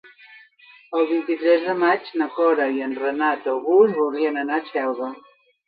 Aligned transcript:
El 0.99 1.03
vint-i-tres 1.11 1.65
de 1.67 1.75
maig 1.83 2.09
na 2.23 2.29
Cora 2.39 2.69
i 2.79 2.83
en 2.87 2.97
Renat 3.03 3.47
August 3.55 3.97
voldrien 4.03 4.43
anar 4.47 4.61
a 4.61 4.69
Xelva. 4.75 5.15